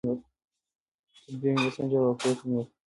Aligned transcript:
تدبیر 1.21 1.51
مې 1.55 1.63
وسنجاوه 1.69 2.07
او 2.09 2.17
پرېکړه 2.19 2.45
مې 2.49 2.55
وکړه. 2.59 2.71